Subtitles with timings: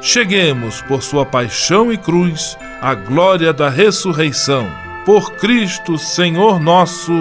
[0.00, 4.66] cheguemos, por sua paixão e cruz, à glória da ressurreição.
[5.04, 7.12] Por Cristo, Senhor nosso.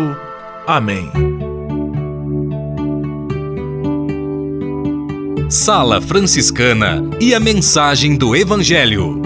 [0.67, 1.11] Amém.
[5.49, 9.19] Sala Franciscana e a mensagem do Evangelho.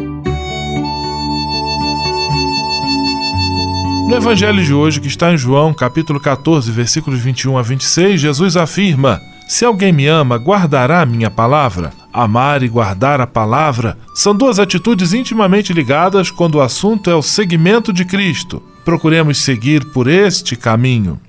[4.08, 8.56] No Evangelho de hoje, que está em João, capítulo 14, versículos 21 a 26, Jesus
[8.56, 12.03] afirma: Se alguém me ama, guardará a minha palavra.
[12.14, 17.23] Amar e guardar a palavra são duas atitudes intimamente ligadas quando o assunto é o
[17.23, 18.61] seguimento de Cristo.
[18.86, 21.20] Procuremos seguir por este caminho.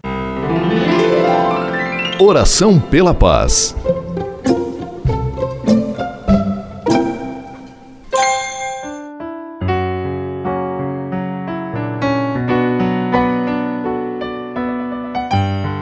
[2.20, 3.74] Oração pela paz.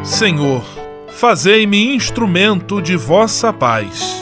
[0.05, 0.63] Senhor,
[1.09, 4.22] fazei-me instrumento de vossa paz.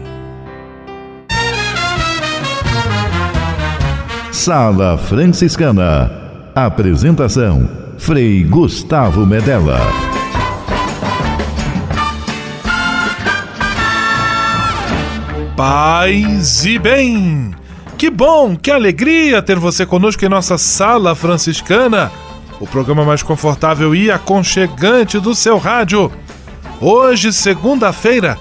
[4.31, 6.09] Sala Franciscana.
[6.55, 9.77] Apresentação: Frei Gustavo Medella.
[15.55, 17.51] Paz e bem!
[17.97, 22.09] Que bom, que alegria ter você conosco em nossa Sala Franciscana,
[22.61, 26.09] o programa mais confortável e aconchegante do seu rádio.
[26.79, 28.39] Hoje, segunda-feira,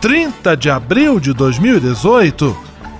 [0.00, 2.67] 30 de abril de 2018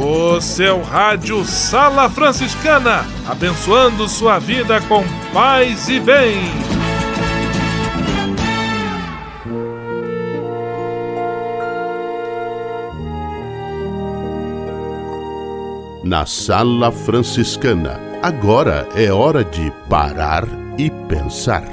[0.00, 6.38] O seu rádio Sala Franciscana, abençoando sua vida com paz e bem.
[16.02, 20.44] Na Sala Franciscana, agora é hora de parar
[20.76, 21.64] e pensar.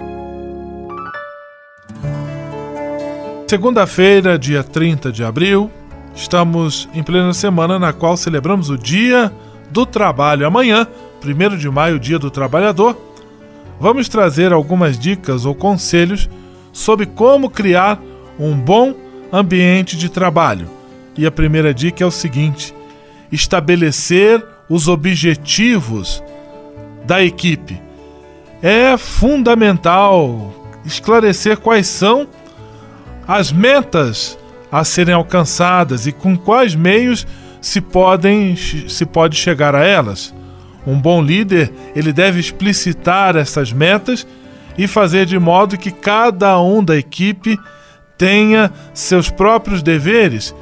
[3.46, 5.70] Segunda-feira, dia 30 de abril,
[6.16, 9.32] estamos em plena semana na qual celebramos o Dia
[9.70, 10.46] do Trabalho.
[10.46, 10.88] Amanhã,
[11.24, 12.98] 1 de maio, Dia do Trabalhador,
[13.80, 16.30] vamos trazer algumas dicas ou conselhos
[16.74, 18.02] sobre como criar
[18.40, 18.94] um bom
[19.32, 20.68] ambiente de trabalho.
[21.18, 22.74] E a primeira dica é o seguinte:
[23.32, 26.24] estabelecer os objetivos
[27.06, 27.82] da equipe.
[28.62, 30.54] É fundamental
[30.86, 32.28] esclarecer quais são
[33.28, 34.38] as metas
[34.72, 37.28] a serem alcançadas e com quais meios
[37.62, 40.34] se podem se pode chegar a elas.
[40.86, 44.26] Um bom líder, ele deve explicitar essas metas
[44.78, 47.60] e fazer de modo que cada um da equipe
[48.18, 50.56] tenha seus próprios deveres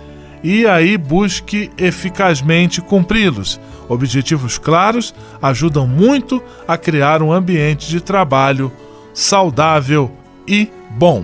[0.44, 3.60] e aí busque eficazmente cumpri-los.
[3.88, 8.72] Objetivos claros ajudam muito a criar um ambiente de trabalho
[9.14, 10.12] saudável
[10.48, 11.24] e bom.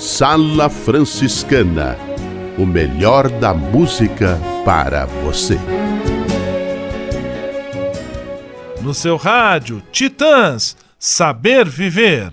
[0.00, 1.94] Sala Franciscana
[2.56, 5.58] o melhor da música para você.
[8.80, 12.32] No seu rádio, Titãs, Saber Viver.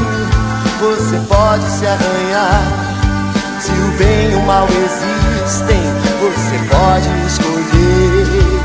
[0.81, 2.63] você pode se arranhar.
[3.59, 5.79] Se o bem e o mal existem,
[6.19, 8.61] você pode escolher.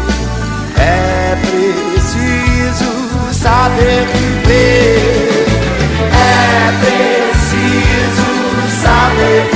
[0.78, 2.90] É preciso
[3.32, 5.46] saber viver.
[6.10, 8.26] É preciso
[8.80, 9.55] saber viver.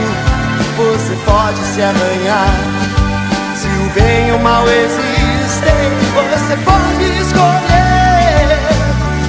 [1.31, 2.53] pode se arranhar.
[3.55, 8.59] Se o bem e o mal existem, você pode escolher.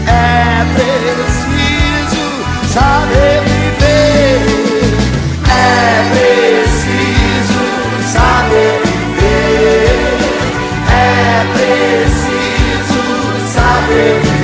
[0.09, 2.25] É preciso
[2.75, 4.41] saber viver.
[5.49, 7.63] É preciso
[8.13, 10.19] saber viver.
[10.91, 13.03] É preciso
[13.55, 14.42] saber viver.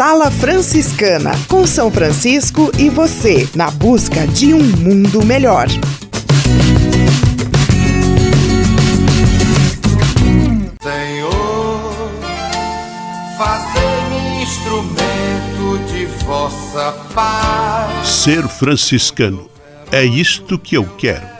[0.00, 5.68] Sala Franciscana, com São Francisco e você, na busca de um mundo melhor.
[16.24, 18.08] vossa paz.
[18.08, 19.50] Ser franciscano
[19.92, 21.39] é isto que eu quero.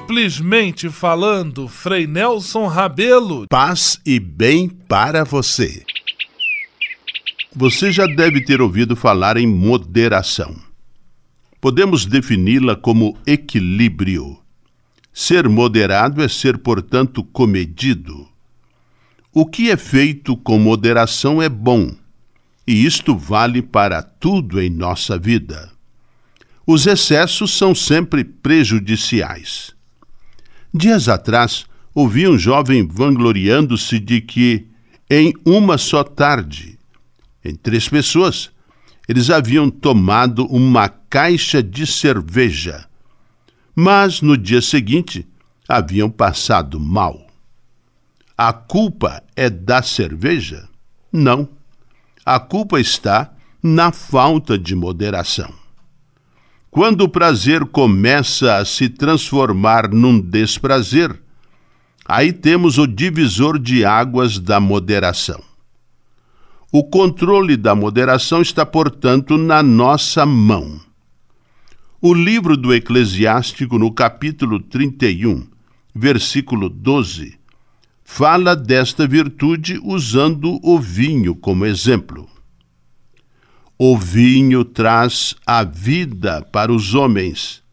[0.11, 3.45] Simplesmente falando, Frei Nelson Rabelo.
[3.49, 5.85] Paz e bem para você.
[7.55, 10.53] Você já deve ter ouvido falar em moderação.
[11.61, 14.37] Podemos defini-la como equilíbrio.
[15.13, 18.27] Ser moderado é ser, portanto, comedido.
[19.31, 21.95] O que é feito com moderação é bom,
[22.67, 25.71] e isto vale para tudo em nossa vida.
[26.67, 29.73] Os excessos são sempre prejudiciais.
[30.73, 34.67] Dias atrás, ouvi um jovem vangloriando-se de que,
[35.09, 36.79] em uma só tarde,
[37.43, 38.49] em três pessoas,
[39.07, 42.85] eles haviam tomado uma caixa de cerveja,
[43.75, 45.27] mas no dia seguinte
[45.67, 47.27] haviam passado mal.
[48.37, 50.69] A culpa é da cerveja?
[51.11, 51.49] Não.
[52.25, 55.60] A culpa está na falta de moderação.
[56.71, 61.21] Quando o prazer começa a se transformar num desprazer,
[62.05, 65.43] aí temos o divisor de águas da moderação.
[66.71, 70.79] O controle da moderação está, portanto, na nossa mão.
[72.01, 75.45] O livro do Eclesiástico, no capítulo 31,
[75.93, 77.37] versículo 12,
[78.01, 82.30] fala desta virtude usando o vinho como exemplo.
[83.83, 87.63] O vinho traz a vida para os homens,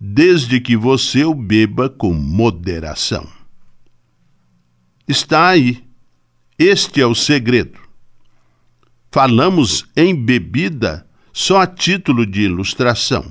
[0.00, 3.28] desde que você o beba com moderação.
[5.06, 5.84] Está aí.
[6.58, 7.78] Este é o segredo.
[9.12, 13.30] Falamos em bebida só a título de ilustração,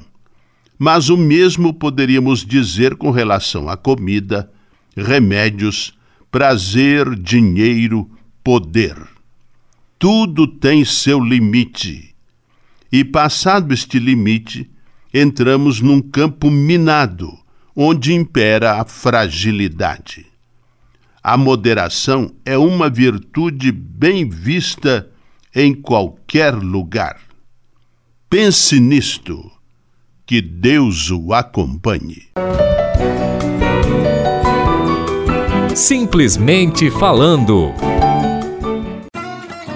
[0.78, 4.50] mas o mesmo poderíamos dizer com relação à comida,
[4.96, 5.94] remédios,
[6.32, 8.10] prazer, dinheiro,
[8.42, 9.19] poder
[10.00, 12.16] tudo tem seu limite.
[12.90, 14.72] E passado este limite,
[15.14, 17.38] entramos num campo minado,
[17.76, 20.26] onde impera a fragilidade.
[21.22, 25.12] A moderação é uma virtude bem vista
[25.54, 27.20] em qualquer lugar.
[28.30, 29.52] Pense nisto.
[30.26, 32.28] Que Deus o acompanhe.
[35.76, 37.89] Simplesmente falando.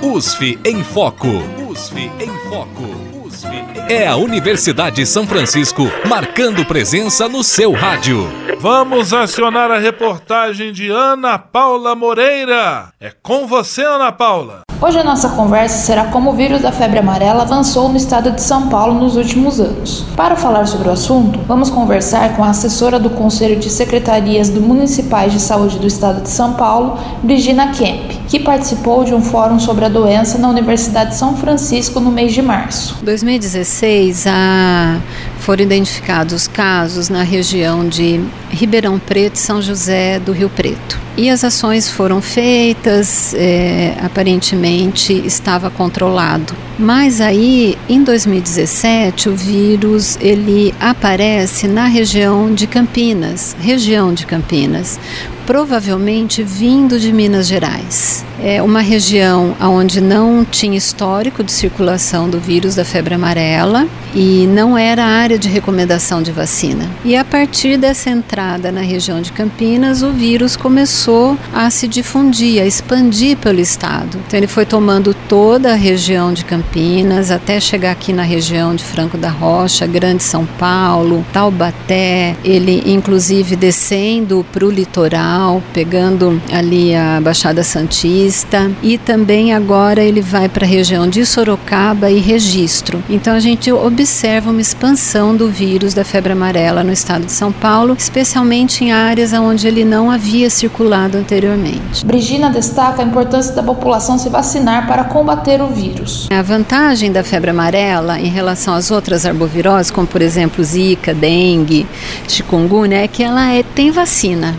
[0.06, 1.30] USF em Foco.
[1.70, 3.26] USF em Foco.
[3.26, 3.94] USF em...
[3.94, 8.28] É a Universidade São Francisco marcando presença no seu rádio.
[8.64, 12.94] Vamos acionar a reportagem de Ana Paula Moreira.
[12.98, 14.62] É com você, Ana Paula.
[14.82, 18.42] Hoje a nossa conversa será como o vírus da febre amarela avançou no estado de
[18.42, 20.06] São Paulo nos últimos anos.
[20.16, 24.62] Para falar sobre o assunto, vamos conversar com a assessora do Conselho de Secretarias do
[24.62, 29.60] Municipais de Saúde do estado de São Paulo, Brigina Kemp, que participou de um fórum
[29.60, 32.98] sobre a doença na Universidade de São Francisco no mês de março.
[33.02, 35.00] Em 2016, a...
[35.44, 40.98] foram identificados casos na região de Ribeirão Preto e São José do Rio Preto.
[41.18, 46.56] E as ações foram feitas, é, aparentemente estava controlado.
[46.80, 55.00] Mas aí, em 2017, o vírus ele aparece na região de Campinas, região de Campinas,
[55.46, 58.26] provavelmente vindo de Minas Gerais.
[58.42, 64.46] É uma região onde não tinha histórico de circulação do vírus da febre amarela e
[64.48, 66.90] não era área de recomendação de vacina.
[67.06, 72.62] E a partir dessa entrada na região de Campinas, o vírus começou a se difundir,
[72.62, 74.20] a expandir pelo estado.
[74.28, 78.84] Então ele foi tomando toda a região de Campinas até chegar aqui na região de
[78.84, 85.33] Franco da Rocha, Grande São Paulo, Taubaté, ele inclusive descendo para o litoral,
[85.74, 92.10] pegando ali a Baixada Santista e também agora ele vai para a região de Sorocaba
[92.10, 93.04] e Registro.
[93.10, 97.52] Então a gente observa uma expansão do vírus da febre amarela no estado de São
[97.52, 102.06] Paulo, especialmente em áreas onde ele não havia circulado anteriormente.
[102.06, 106.28] Brigina destaca a importância da população se vacinar para combater o vírus.
[106.32, 111.86] A vantagem da febre amarela em relação às outras arboviroses, como por exemplo Zika, dengue,
[112.28, 114.56] chikungunya, é que ela é, tem vacina.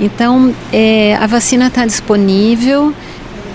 [0.00, 2.92] Então, é, a vacina está disponível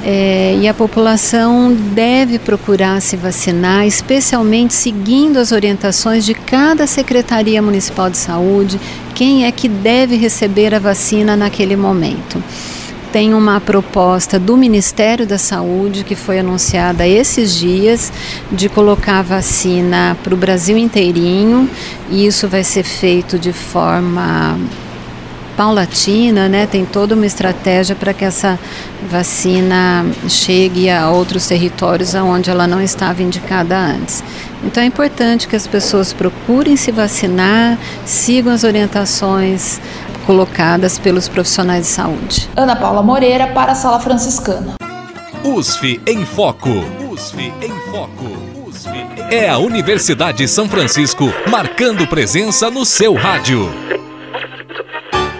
[0.04, 7.62] é, e a população deve procurar se vacinar, especialmente seguindo as orientações de cada Secretaria
[7.62, 8.80] Municipal de Saúde,
[9.14, 12.42] quem é que deve receber a vacina naquele momento.
[13.12, 18.14] Tem uma proposta do Ministério da Saúde que foi anunciada esses dias
[18.52, 21.68] de colocar a vacina para o Brasil inteirinho
[22.12, 24.60] e isso vai ser feito de forma
[25.60, 26.66] paulatina, né?
[26.66, 28.58] Tem toda uma estratégia para que essa
[29.12, 34.24] vacina chegue a outros territórios onde ela não estava indicada antes.
[34.64, 39.82] Então é importante que as pessoas procurem se vacinar, sigam as orientações
[40.26, 42.50] colocadas pelos profissionais de saúde.
[42.56, 44.76] Ana Paula Moreira para a Sala Franciscana.
[45.44, 46.70] USF em Foco.
[47.12, 48.66] USF em Foco.
[48.66, 48.92] USF
[49.30, 53.70] é a Universidade São Francisco marcando presença no seu rádio.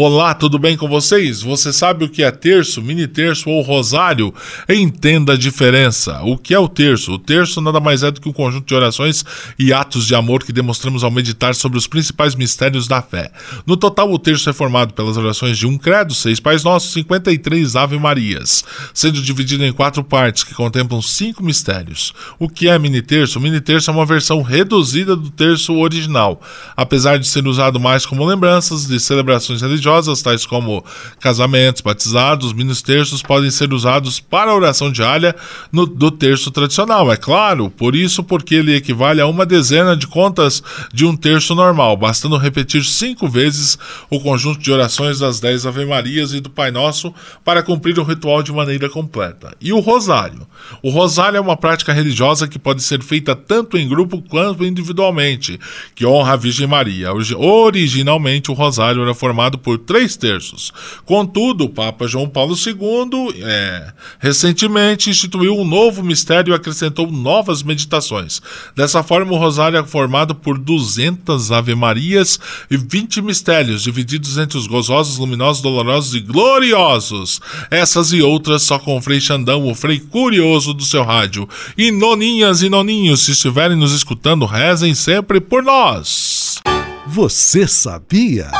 [0.00, 1.42] Olá, tudo bem com vocês?
[1.42, 4.32] Você sabe o que é terço, mini terço ou rosário?
[4.68, 6.20] Entenda a diferença.
[6.22, 7.14] O que é o terço?
[7.14, 9.24] O terço nada mais é do que um conjunto de orações
[9.58, 13.32] e atos de amor que demonstramos ao meditar sobre os principais mistérios da fé.
[13.66, 17.74] No total, o terço é formado pelas orações de um credo, seis pais nossos, 53
[17.74, 22.14] ave marias, sendo dividido em quatro partes que contemplam cinco mistérios.
[22.38, 23.40] O que é mini terço?
[23.40, 26.40] O mini terço é uma versão reduzida do terço original,
[26.76, 30.84] apesar de ser usado mais como lembranças de celebrações religiosas religiosas, tais como
[31.20, 35.34] casamentos, batizados, ministérios, podem ser usados para a oração diária
[35.72, 40.06] no, do terço tradicional, é claro, por isso porque ele equivale a uma dezena de
[40.06, 43.78] contas de um terço normal, bastando repetir cinco vezes
[44.10, 47.12] o conjunto de orações das dez Ave-Marias e do Pai Nosso
[47.44, 49.54] para cumprir o ritual de maneira completa.
[49.60, 50.46] E o Rosário?
[50.82, 55.58] O Rosário é uma prática religiosa que pode ser feita tanto em grupo quanto individualmente,
[55.94, 57.10] que honra a Virgem Maria.
[57.36, 60.72] Originalmente, o Rosário era formado por três terços.
[61.04, 67.62] Contudo, o Papa João Paulo II é, recentemente instituiu um novo mistério e acrescentou novas
[67.62, 68.42] meditações.
[68.76, 72.38] Dessa forma, o rosário é formado por 200 Ave-Marias
[72.70, 77.40] e 20 mistérios, divididos entre os gozosos, luminosos, dolorosos e gloriosos.
[77.70, 81.48] Essas e outras só com o Frei Xandão, o Frei Curioso do seu rádio.
[81.76, 86.60] E noninhas e noninhos, se estiverem nos escutando, rezem sempre por nós.
[87.06, 88.50] Você sabia?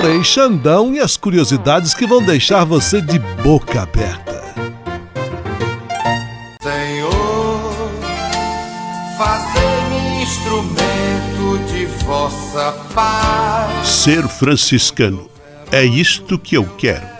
[0.00, 4.40] Frei Xandão e as curiosidades que vão deixar você de boca aberta.
[6.62, 7.72] Senhor,
[9.18, 13.86] fazer-me instrumento de vossa paz.
[13.86, 15.28] Ser franciscano
[15.70, 17.19] é isto que eu quero.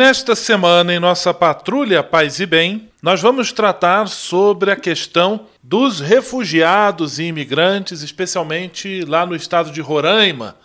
[0.00, 6.00] Nesta semana, em nossa Patrulha Paz e Bem, nós vamos tratar sobre a questão dos
[6.00, 10.56] refugiados e imigrantes, especialmente lá no estado de Roraima,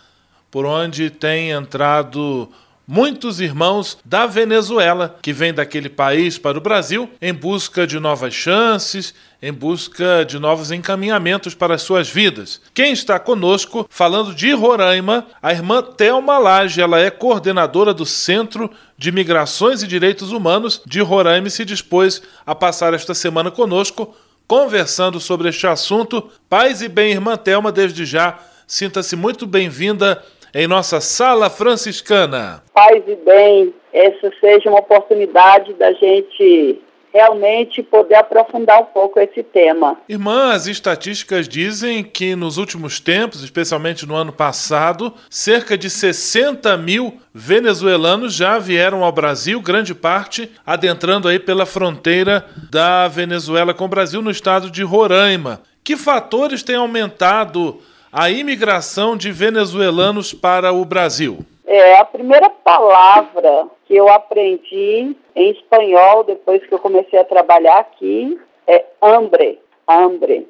[0.50, 2.48] por onde tem entrado
[2.86, 8.32] muitos irmãos da Venezuela que vêm daquele país para o Brasil em busca de novas
[8.32, 12.60] chances, em busca de novos encaminhamentos para as suas vidas.
[12.72, 18.70] Quem está conosco, falando de Roraima, a irmã Thelma Lage, ela é coordenadora do Centro
[18.96, 24.14] de Migrações e Direitos Humanos de Roraima e se dispôs a passar esta semana conosco,
[24.46, 26.30] conversando sobre este assunto.
[26.48, 30.22] Paz e bem, irmã Thelma, desde já, sinta-se muito bem-vinda
[30.56, 32.62] em nossa sala franciscana.
[32.72, 36.80] Paz e bem, essa seja uma oportunidade da gente
[37.12, 39.98] realmente poder aprofundar um pouco esse tema.
[40.08, 46.74] Irmã, as estatísticas dizem que nos últimos tempos, especialmente no ano passado, cerca de 60
[46.78, 53.84] mil venezuelanos já vieram ao Brasil, grande parte adentrando aí pela fronteira da Venezuela com
[53.84, 55.60] o Brasil no estado de Roraima.
[55.84, 57.78] Que fatores têm aumentado
[58.16, 61.40] a imigração de venezuelanos para o Brasil?
[61.66, 67.78] É, a primeira palavra que eu aprendi em espanhol depois que eu comecei a trabalhar
[67.78, 70.48] aqui é hambre, hambre,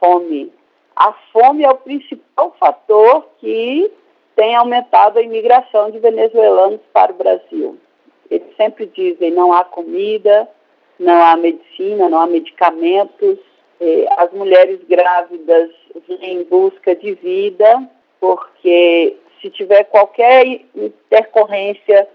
[0.00, 0.52] fome.
[0.96, 3.92] A fome é o principal fator que
[4.34, 7.78] tem aumentado a imigração de venezuelanos para o Brasil.
[8.28, 10.48] Eles sempre dizem não há comida,
[10.98, 13.38] não há medicina, não há medicamentos.
[13.80, 15.70] É, as mulheres grávidas
[16.08, 17.88] vêm em busca de vida
[18.20, 22.08] porque se tiver qualquer intercorrência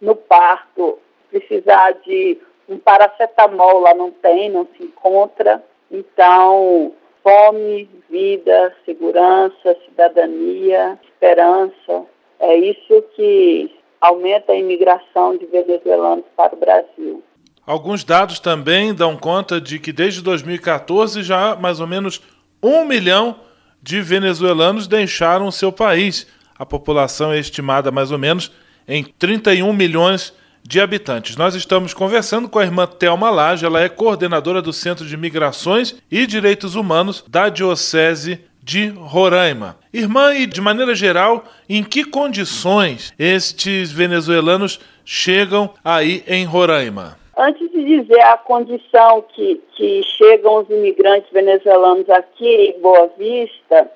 [0.00, 0.98] no parto,
[1.30, 5.62] precisar de um paracetamol lá não tem, não se encontra.
[5.90, 12.06] Então, fome, vida, segurança, cidadania, esperança,
[12.38, 17.22] é isso que aumenta a imigração de venezuelanos para o Brasil.
[17.70, 22.20] Alguns dados também dão conta de que desde 2014 já mais ou menos
[22.60, 23.36] um milhão
[23.80, 26.26] de venezuelanos deixaram o seu país.
[26.58, 28.50] A população é estimada mais ou menos
[28.88, 30.32] em 31 milhões
[30.64, 31.36] de habitantes.
[31.36, 35.94] Nós estamos conversando com a irmã Thelma Lage, ela é coordenadora do Centro de Migrações
[36.10, 39.76] e Direitos Humanos da Diocese de Roraima.
[39.92, 47.19] Irmã, e de maneira geral, em que condições estes venezuelanos chegam aí em Roraima?
[47.42, 53.90] Antes de dizer a condição que, que chegam os imigrantes venezuelanos aqui em Boa Vista,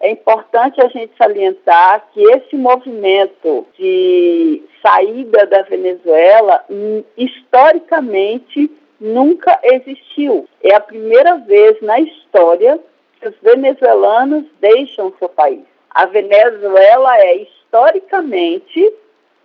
[0.00, 8.68] é importante a gente salientar que esse movimento de saída da Venezuela, hum, historicamente,
[9.00, 10.48] nunca existiu.
[10.60, 12.76] É a primeira vez na história
[13.20, 15.62] que os venezuelanos deixam seu país.
[15.90, 18.92] A Venezuela é historicamente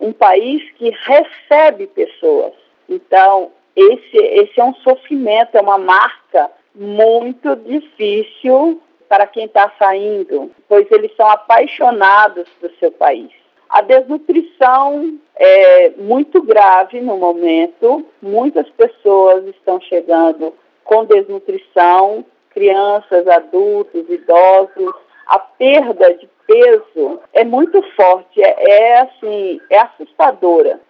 [0.00, 2.65] um país que recebe pessoas.
[2.88, 10.50] Então, esse, esse é um sofrimento, é uma marca muito difícil para quem está saindo,
[10.68, 13.30] pois eles são apaixonados do seu país.
[13.68, 24.08] A desnutrição é muito grave no momento, muitas pessoas estão chegando com desnutrição, crianças, adultos,
[24.08, 24.94] idosos.
[25.26, 30.80] A perda de peso é muito forte, é, é assim, é assustadora.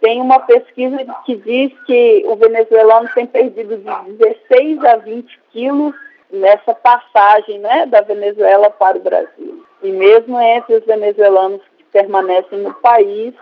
[0.00, 5.94] Tem uma pesquisa que diz que o venezuelano tem perdido de 16 a 20 quilos
[6.30, 9.64] nessa passagem né, da Venezuela para o Brasil.
[9.82, 13.34] E mesmo entre os venezuelanos que permanecem no país,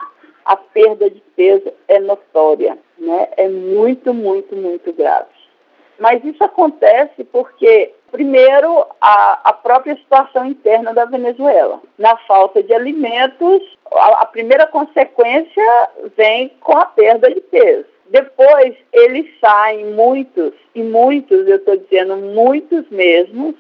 [0.45, 3.29] a perda de peso é notória, né?
[3.37, 5.42] é muito, muito, muito grave.
[5.99, 11.81] Mas isso acontece porque, primeiro, a, a própria situação interna da Venezuela.
[11.99, 17.87] Na falta de alimentos, a, a primeira consequência vem com a perda de peso.
[18.13, 23.55] Depois, eles saem muitos, e muitos, eu estou dizendo muitos mesmos,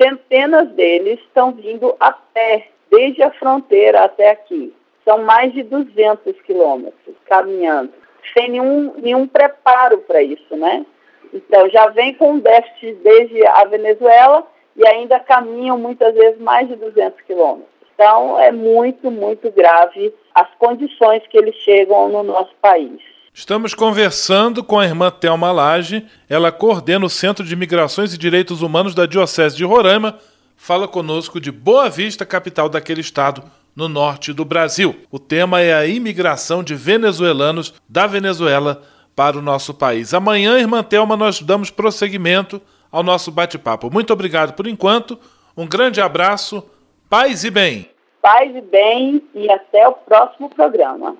[0.00, 4.74] centenas deles estão vindo a pé, desde a fronteira até aqui.
[5.04, 7.92] São mais de 200 quilômetros caminhando,
[8.32, 10.84] sem nenhum, nenhum preparo para isso, né?
[11.32, 16.68] Então, já vem com um déficit desde a Venezuela e ainda caminham muitas vezes mais
[16.68, 17.76] de 200 quilômetros.
[17.94, 23.00] Então, é muito, muito grave as condições que eles chegam no nosso país.
[23.32, 28.62] Estamos conversando com a irmã Thelma Lage, ela coordena o Centro de Migrações e Direitos
[28.62, 30.18] Humanos da Diocese de Roraima,
[30.56, 33.42] fala conosco de Boa Vista, capital daquele estado,
[33.74, 34.96] no norte do Brasil.
[35.10, 38.82] O tema é a imigração de venezuelanos da Venezuela
[39.16, 40.12] para o nosso país.
[40.12, 42.60] Amanhã, irmã Thelma, nós damos prosseguimento
[42.92, 43.90] ao nosso bate-papo.
[43.90, 45.18] Muito obrigado por enquanto,
[45.56, 46.62] um grande abraço,
[47.08, 47.88] paz e bem.
[48.20, 51.16] Paz e bem e até o próximo programa.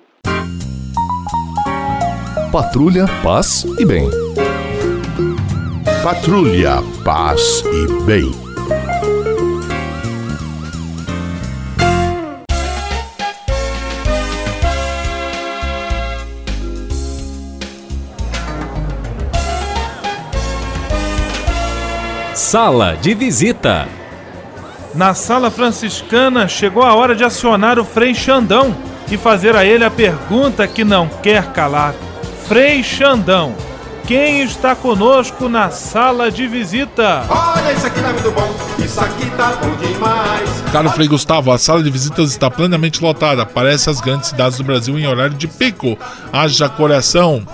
[2.51, 4.09] Patrulha, paz e bem.
[6.03, 8.46] Patrulha, paz e bem.
[22.47, 23.89] Sala de visita.
[24.95, 28.73] Na sala franciscana chegou a hora de acionar o Frei Xandão
[29.11, 31.93] e fazer a ele a pergunta que não quer calar.
[32.47, 33.53] Frei Xandão,
[34.05, 37.25] quem está conosco na sala de visita?
[37.29, 40.63] Olha, isso aqui tá muito bom, isso aqui tá bom demais.
[40.71, 43.45] Caro Frei Gustavo, a sala de visitas está plenamente lotada.
[43.45, 45.99] Parece as grandes cidades do Brasil em horário de pico.
[46.31, 47.45] Haja coração.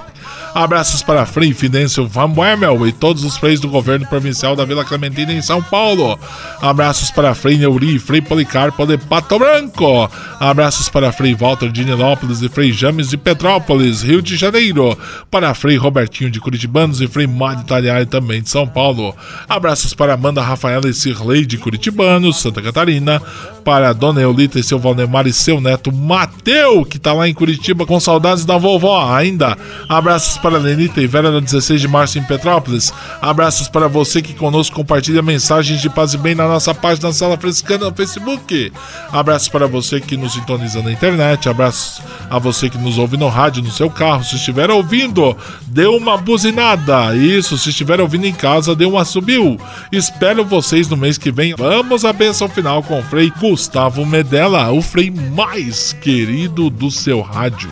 [0.53, 4.85] Abraços para Frei Fidêncio Van Boemel e todos os freis do governo provincial da Vila
[4.85, 6.17] Clementina em São Paulo.
[6.61, 10.09] Abraços para Frei Neuri e Frei Policarpo de Pato Branco.
[10.39, 14.95] Abraços para Frei Walter de Nilópolis e Frei James de Petrópolis, Rio de Janeiro.
[15.31, 19.15] Para Frei Robertinho de Curitibanos e Frei Mário Taliari também de São Paulo.
[19.49, 23.19] Abraços para Amanda Rafaela e Cirlei de Curitibanos, Santa Catarina.
[23.63, 27.85] Para Dona Eulita e seu Valdemar e seu neto Mateu, que está lá em Curitiba
[27.85, 29.57] com saudades da vovó ainda.
[29.87, 32.93] Abraços para Lenita e Vera da 16 de março em Petrópolis.
[33.21, 37.37] Abraços para você que conosco compartilha mensagens de paz e bem na nossa página Sala
[37.37, 38.73] Frescana no Facebook.
[39.09, 41.47] Abraços para você que nos sintoniza na internet.
[41.47, 44.25] Abraços a você que nos ouve no rádio, no seu carro.
[44.25, 47.15] Se estiver ouvindo, dê uma buzinada.
[47.15, 49.57] Isso, se estiver ouvindo em casa, dê uma subiu.
[49.93, 51.55] Espero vocês no mês que vem.
[51.55, 57.21] Vamos à benção final com o Frei Gustavo Medella, o Frei mais querido do seu
[57.21, 57.71] rádio.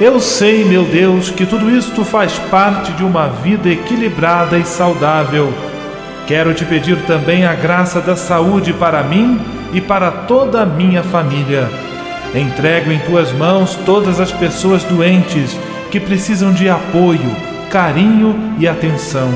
[0.00, 5.52] Eu sei, meu Deus, que tudo isto faz parte de uma vida equilibrada e saudável.
[6.26, 9.38] Quero te pedir também a graça da saúde para mim
[9.74, 11.68] e para toda a minha família.
[12.34, 15.54] Entrego em tuas mãos todas as pessoas doentes
[15.90, 17.36] que precisam de apoio,
[17.70, 19.28] carinho e atenção.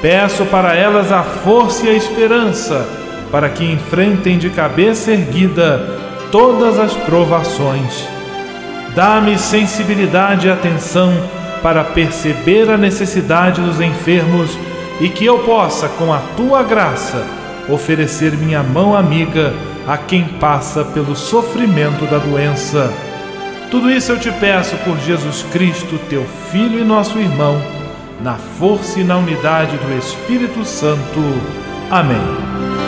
[0.00, 2.86] Peço para elas a força e a esperança
[3.32, 5.98] para que enfrentem de cabeça erguida
[6.30, 8.21] todas as provações.
[8.94, 11.12] Dá-me sensibilidade e atenção
[11.62, 14.58] para perceber a necessidade dos enfermos
[15.00, 17.24] e que eu possa, com a tua graça,
[17.68, 19.54] oferecer minha mão amiga
[19.86, 22.92] a quem passa pelo sofrimento da doença.
[23.70, 27.60] Tudo isso eu te peço por Jesus Cristo, teu Filho e nosso irmão,
[28.20, 31.20] na força e na unidade do Espírito Santo.
[31.90, 32.81] Amém.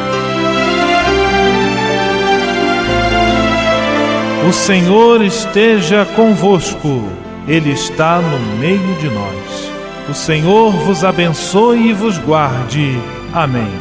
[4.46, 7.02] O Senhor esteja convosco,
[7.48, 9.72] Ele está no meio de nós.
[10.06, 12.98] O Senhor vos abençoe e vos guarde.
[13.32, 13.72] Amém.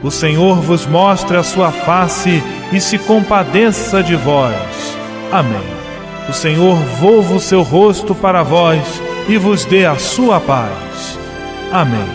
[0.00, 2.40] O Senhor vos mostre a sua face
[2.72, 4.96] e se compadeça de vós.
[5.32, 5.60] Amém.
[6.28, 11.18] O Senhor volva o seu rosto para vós e vos dê a sua paz.
[11.72, 12.08] Amém.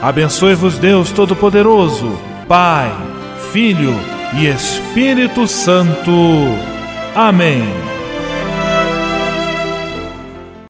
[0.00, 2.18] Abençoe-vos Deus Todo-Poderoso,
[2.48, 2.90] Pai,
[3.52, 3.94] Filho
[4.34, 6.69] e Espírito Santo.
[7.14, 7.89] Amém.